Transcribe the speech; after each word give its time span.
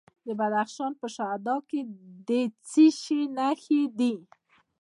د 0.25 0.27
بدخشان 0.39 0.91
په 1.01 1.07
شهدا 1.15 1.55
کې 1.69 1.79
د 2.27 2.29
څه 2.69 2.85
شي 3.01 3.21
نښې 3.37 3.81
دي؟ 3.99 4.15